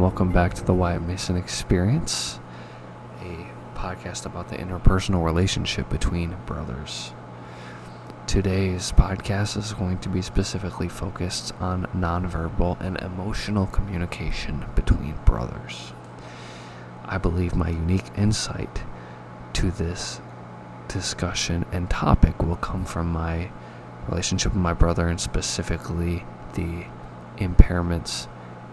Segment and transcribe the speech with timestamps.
[0.00, 2.40] welcome back to the Wyatt Mason Experience,
[3.22, 7.12] a podcast about the interpersonal relationship between brothers.
[8.26, 15.92] Today's podcast is going to be specifically focused on nonverbal and emotional communication between brothers.
[17.10, 18.84] I believe my unique insight
[19.54, 20.20] to this
[20.86, 23.50] discussion and topic will come from my
[24.08, 26.86] relationship with my brother and specifically the
[27.38, 28.28] impairments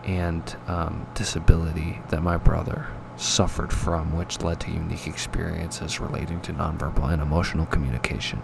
[0.05, 2.88] and um, disability that my brother
[3.18, 8.42] suffered from, which led to unique experiences relating to nonverbal and emotional communication.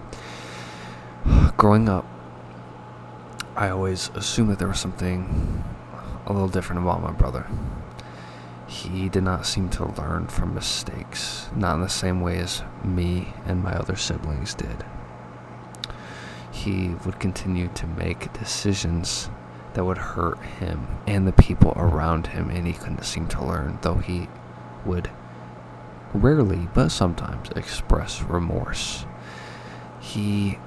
[1.56, 2.06] Growing up,
[3.56, 5.64] I always assumed that there was something
[6.26, 7.46] a little different about my brother.
[8.74, 13.32] He did not seem to learn from mistakes, not in the same way as me
[13.46, 14.84] and my other siblings did.
[16.52, 19.30] He would continue to make decisions
[19.76, 23.78] that would hurt him and the people around him, and he couldn't seem to learn,
[23.84, 24.28] though he
[24.86, 25.08] would
[26.12, 29.06] rarely, but sometimes, express remorse.
[30.00, 30.58] He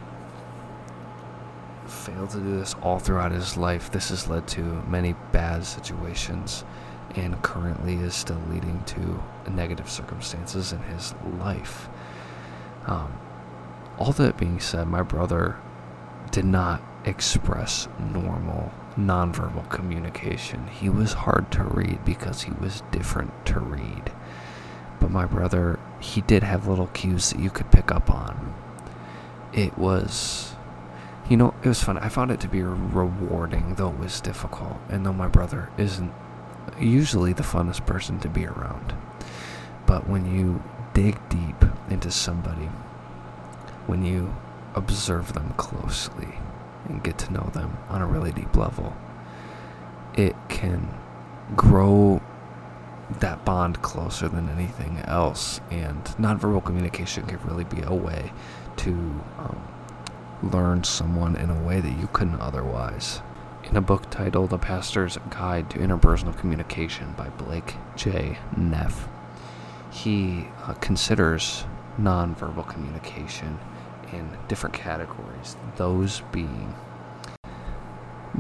[1.87, 3.91] failed to do this all throughout his life.
[3.91, 6.65] This has led to many bad situations
[7.17, 11.89] and currently is still leading to negative circumstances in his life.
[12.87, 13.19] Um,
[13.99, 15.57] all that being said, my brother
[16.31, 20.67] did not express normal nonverbal communication.
[20.69, 24.13] He was hard to read because he was different to read.
[25.01, 28.55] But my brother, he did have little cues that you could pick up on.
[29.53, 30.55] It was,
[31.29, 31.99] you know, it was fun.
[31.99, 34.79] I found it to be rewarding, though it was difficult.
[34.89, 36.13] And though my brother isn't
[36.81, 38.95] usually the funnest person to be around.
[39.87, 40.63] But when you
[40.95, 42.69] dig deep into somebody,
[43.87, 44.35] when you
[44.75, 46.39] observe them closely,
[46.89, 48.97] and get to know them on a really deep level,
[50.15, 50.89] it can
[51.55, 52.21] grow
[53.21, 55.61] that bond closer than anything else.
[55.71, 58.33] And nonverbal communication can really be a way
[58.79, 59.63] to um,
[60.43, 63.21] learn someone in a way that you couldn't otherwise.
[63.69, 68.39] In a book titled A Pastor's Guide to Interpersonal Communication by Blake J.
[68.57, 69.09] Neff,
[69.91, 71.65] he uh, considers
[72.01, 73.59] nonverbal communication
[74.13, 76.77] in different categories, those being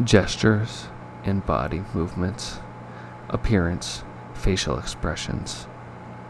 [0.04, 0.86] gestures
[1.24, 2.60] and body movements,
[3.28, 5.66] appearance, facial expressions,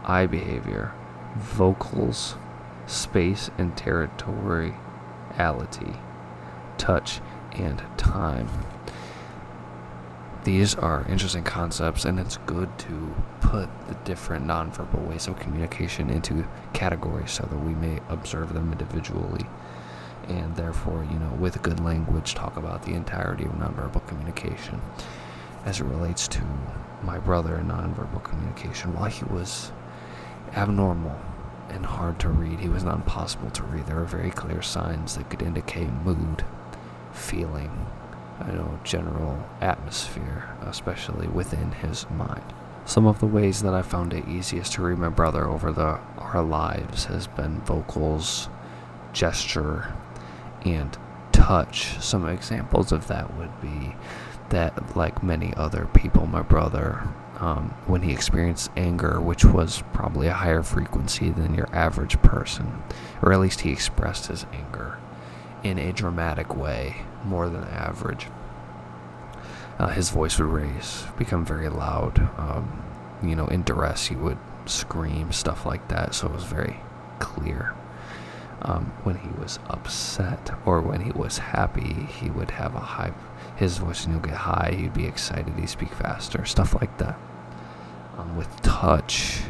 [0.05, 0.91] eye behavior,
[1.35, 2.35] vocals,
[2.87, 5.99] space and territoriality,
[6.79, 7.21] touch,
[7.53, 8.49] and time.
[10.47, 16.09] These are interesting concepts, and it's good to put the different nonverbal ways of communication
[16.09, 19.45] into categories so that we may observe them individually
[20.29, 24.79] and therefore, you know, with good language, talk about the entirety of nonverbal communication.
[25.65, 26.41] As it relates to
[27.03, 29.73] my brother and nonverbal communication, while he was
[30.53, 31.19] abnormal
[31.67, 33.85] and hard to read, he was not impossible to read.
[33.85, 36.45] There were very clear signs that could indicate mood,
[37.11, 37.85] feeling,
[38.39, 42.43] I know, general atmosphere, especially within his mind.
[42.85, 45.99] Some of the ways that I found it easiest to read my brother over the
[46.17, 48.49] our lives has been vocals,
[49.11, 49.93] gesture,
[50.63, 50.97] and
[51.31, 52.01] touch.
[52.01, 53.95] Some examples of that would be
[54.49, 57.07] that, like many other people, my brother,
[57.39, 62.83] um, when he experienced anger, which was probably a higher frequency than your average person,
[63.21, 64.97] or at least he expressed his anger
[65.67, 68.27] in a dramatic way more than average.
[69.79, 72.19] Uh, his voice would raise, become very loud.
[72.37, 72.83] Um,
[73.21, 76.15] you know, in duress, he would scream, stuff like that.
[76.15, 76.79] So it was very
[77.19, 77.73] clear.
[78.63, 83.13] Um, when he was upset or when he was happy, he would have a high,
[83.55, 87.19] his voice would get high, he'd be excited, he'd speak faster, stuff like that.
[88.17, 89.41] Um, with touch,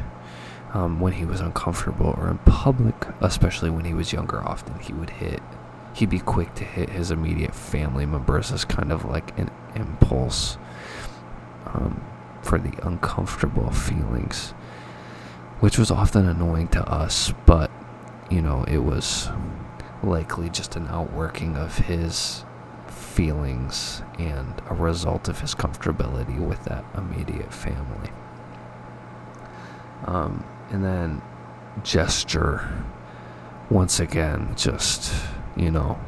[0.73, 4.91] um, when he was uncomfortable or in public, especially when he was younger, often he
[4.91, 5.41] would hit,
[5.97, 10.57] he'd be quick to hit his immediate family members as kind of like an impulse
[11.65, 12.05] um,
[12.44, 14.51] for the uncomfortable feelings,
[15.59, 17.71] which was often annoying to us, but
[18.29, 19.29] you know, it was
[20.03, 22.45] likely just an outworking of his
[22.88, 28.11] feelings and a result of his comfortability with that immediate family.
[30.05, 31.23] Um, and then
[31.83, 32.69] gesture,
[33.71, 35.11] once again, just,
[35.57, 36.00] you know,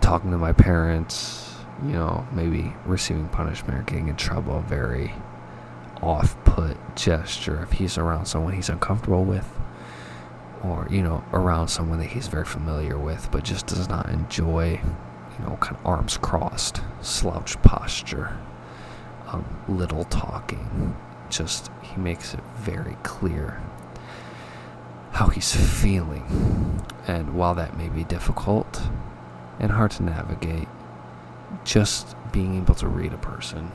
[0.00, 1.54] talking to my parents,
[1.84, 5.12] you know, maybe receiving punishment or getting in trouble very
[6.02, 9.48] off put gesture if he's around someone he's uncomfortable with
[10.62, 14.80] or, you know, around someone that he's very familiar with but just does not enjoy,
[15.38, 18.36] you know, kind of arms crossed, slouch posture,
[19.28, 20.96] um, little talking.
[21.30, 23.60] Just, he makes it very clear
[25.18, 26.22] how he's feeling.
[27.08, 28.80] And while that may be difficult
[29.58, 30.68] and hard to navigate,
[31.64, 33.72] just being able to read a person,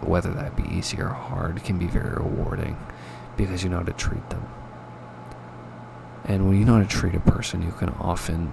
[0.00, 2.76] whether that be easy or hard, can be very rewarding
[3.36, 4.44] because you know how to treat them.
[6.24, 8.52] And when you know how to treat a person, you can often,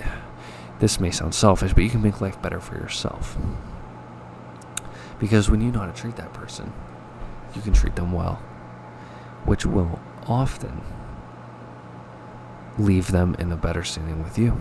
[0.80, 3.38] this may sound selfish, but you can make life better for yourself.
[5.20, 6.72] Because when you know how to treat that person,
[7.54, 8.42] you can treat them well,
[9.44, 10.82] which will often
[12.80, 14.58] leave them in a better standing with you.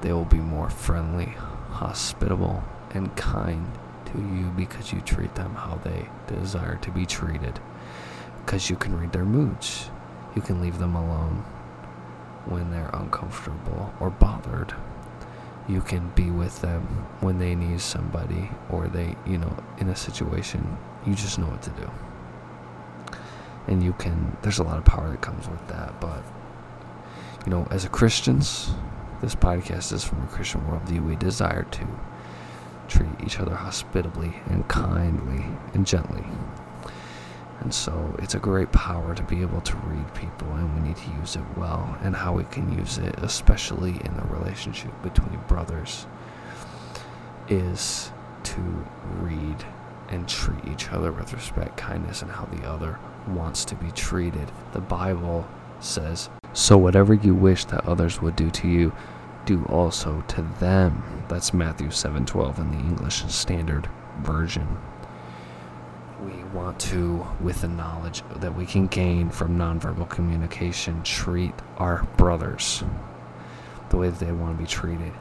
[0.00, 1.34] They will be more friendly,
[1.70, 2.62] hospitable,
[2.92, 3.66] and kind
[4.06, 7.60] to you because you treat them how they desire to be treated.
[8.44, 9.90] Because you can read their moods.
[10.34, 11.44] You can leave them alone
[12.46, 14.74] when they're uncomfortable or bothered.
[15.68, 16.82] You can be with them
[17.20, 21.62] when they need somebody or they, you know, in a situation, you just know what
[21.62, 21.90] to do.
[23.66, 26.22] And you can, there's a lot of power that comes with that, but
[27.46, 28.72] you know, as a Christians,
[29.22, 31.06] this podcast is from a Christian worldview.
[31.06, 31.86] We desire to
[32.88, 36.24] treat each other hospitably and kindly and gently.
[37.60, 40.96] And so it's a great power to be able to read people, and we need
[40.96, 41.96] to use it well.
[42.02, 46.06] And how we can use it, especially in the relationship between brothers,
[47.48, 48.10] is
[48.42, 48.86] to
[49.20, 49.64] read
[50.08, 52.98] and treat each other with respect, kindness, and how the other
[53.28, 54.50] wants to be treated.
[54.72, 55.48] The Bible
[55.80, 58.94] says, So whatever you wish that others would do to you,
[59.44, 61.02] do also to them.
[61.28, 63.90] That's Matthew 7:12 in the English Standard
[64.22, 64.78] Version.
[66.24, 72.06] We want to, with the knowledge that we can gain from nonverbal communication, treat our
[72.16, 72.82] brothers
[73.90, 75.12] the way that they want to be treated.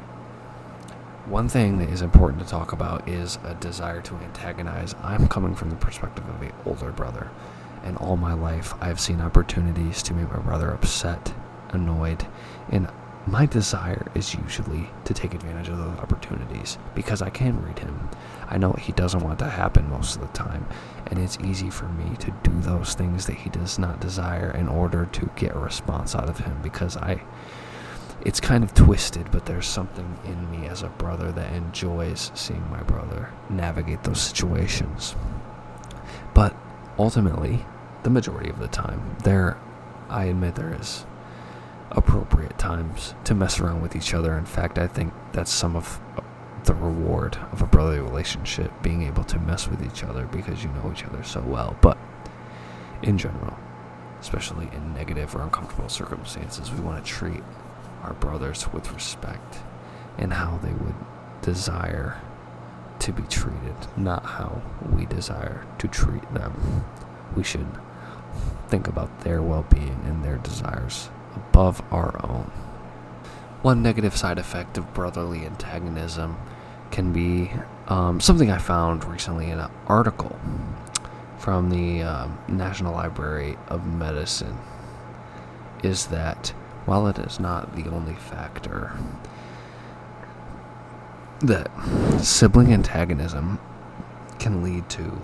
[1.26, 4.96] One thing that is important to talk about is a desire to antagonize.
[5.04, 7.30] I'm coming from the perspective of an older brother
[7.86, 11.34] and all my life I've seen opportunities to make my brother upset,
[11.70, 12.26] annoyed,
[12.70, 12.90] and
[13.28, 18.10] my desire is usually to take advantage of those opportunities because I can read him.
[18.48, 20.68] I know he doesn't want to happen most of the time,
[21.08, 24.68] and it's easy for me to do those things that he does not desire in
[24.68, 27.22] order to get a response out of him because I
[28.24, 32.68] it's kind of twisted, but there's something in me as a brother that enjoys seeing
[32.72, 35.16] my brother navigate those situations.
[36.34, 36.56] But
[36.98, 37.64] ultimately,
[38.06, 39.18] the majority of the time.
[39.24, 39.58] There,
[40.10, 41.08] I admit there is
[41.90, 44.38] appropriate times to mess around with each other.
[44.38, 46.00] In fact, I think that's some of
[46.66, 50.70] the reward of a brotherly relationship, being able to mess with each other because you
[50.70, 51.76] know each other so well.
[51.82, 51.98] But
[53.02, 53.58] in general,
[54.20, 57.44] especially in negative or uncomfortable circumstances, we want to treat
[58.04, 59.58] our brothers with respect
[60.20, 60.96] and how they would
[61.42, 62.22] desire
[63.00, 64.62] to be treated, not how
[64.96, 66.86] we desire to treat them.
[67.36, 67.68] We should
[68.70, 72.52] think about their well being and their desires above our own.
[73.62, 76.38] One negative side effect of brotherly antagonism
[76.92, 77.52] can be
[77.88, 80.40] um, something I found recently in an article
[81.40, 84.58] from the um, National Library of Medicine
[85.84, 86.50] is that
[86.86, 88.94] while it is not the only factor,
[91.40, 91.70] that
[92.22, 93.60] sibling antagonism
[94.40, 95.22] can lead to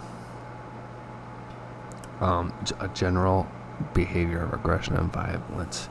[2.21, 3.47] um, a general
[3.93, 5.89] behavior of aggression and violence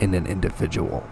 [0.00, 1.06] in an individual.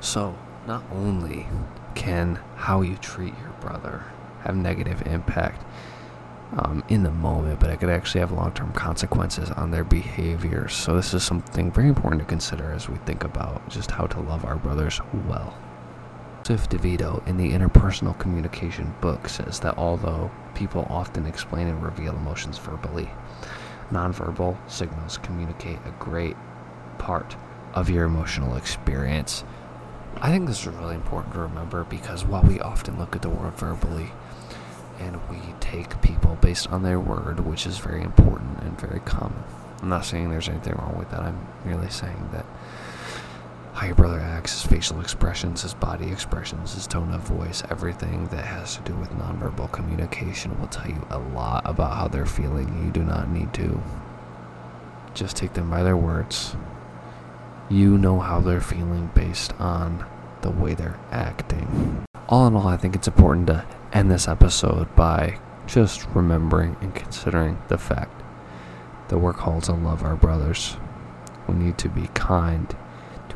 [0.00, 1.46] So, not only
[1.94, 4.04] can how you treat your brother
[4.44, 5.64] have negative impact
[6.58, 10.68] um, in the moment, but it could actually have long term consequences on their behavior.
[10.68, 14.20] So, this is something very important to consider as we think about just how to
[14.20, 15.56] love our brothers well.
[16.44, 22.14] Joseph DeVito in the Interpersonal Communication book says that although people often explain and reveal
[22.14, 23.10] emotions verbally,
[23.90, 26.36] nonverbal signals communicate a great
[26.98, 27.36] part
[27.74, 29.44] of your emotional experience.
[30.20, 33.28] I think this is really important to remember because while we often look at the
[33.28, 34.10] world verbally
[34.98, 39.42] and we take people based on their word, which is very important and very common,
[39.80, 41.20] I'm not saying there's anything wrong with that.
[41.20, 42.44] I'm merely saying that
[43.78, 48.26] how your brother acts, his facial expressions, his body expressions, his tone of voice, everything
[48.26, 52.26] that has to do with nonverbal communication will tell you a lot about how they're
[52.26, 52.84] feeling.
[52.84, 53.80] You do not need to
[55.14, 56.56] just take them by their words.
[57.70, 60.04] You know how they're feeling based on
[60.42, 62.04] the way they're acting.
[62.28, 66.92] All in all, I think it's important to end this episode by just remembering and
[66.96, 68.22] considering the fact
[69.06, 70.76] that we're called to love our brothers.
[71.46, 72.76] We need to be kind,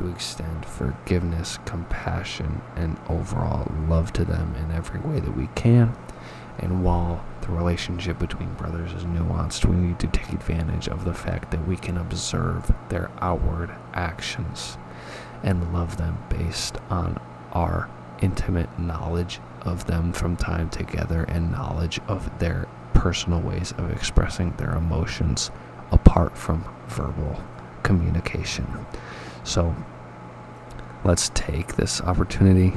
[0.07, 5.95] extend forgiveness, compassion, and overall love to them in every way that we can.
[6.59, 11.13] And while the relationship between brothers is nuanced, we need to take advantage of the
[11.13, 14.77] fact that we can observe their outward actions
[15.41, 17.19] and love them based on
[17.51, 17.89] our
[18.21, 24.51] intimate knowledge of them from time together and knowledge of their personal ways of expressing
[24.57, 25.51] their emotions
[25.91, 27.43] apart from verbal
[27.83, 28.65] communication.
[29.43, 29.75] So
[31.03, 32.73] let's take this opportunity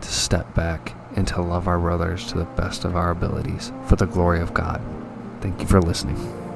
[0.00, 3.96] to step back and to love our brothers to the best of our abilities for
[3.96, 4.80] the glory of God.
[5.40, 6.47] Thank you for listening.